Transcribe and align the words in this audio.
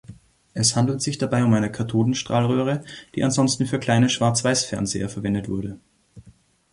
Es 0.55 0.75
handelt 0.75 0.99
sich 1.03 1.19
dabei 1.19 1.43
um 1.43 1.53
eine 1.53 1.71
Kathodenstrahlröhre, 1.71 2.83
die 3.13 3.23
ansonsten 3.23 3.67
für 3.67 3.77
kleine 3.77 4.09
Schwarz-Weiß-Fernseher 4.09 5.09
verwendet 5.09 5.47
wurde. 5.47 5.77